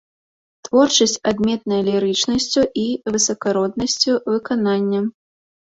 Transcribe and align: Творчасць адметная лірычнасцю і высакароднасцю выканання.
Творчасць 0.67 1.13
адметная 1.33 1.79
лірычнасцю 1.89 2.61
і 2.85 2.89
высакароднасцю 3.13 4.21
выканання. 4.35 4.99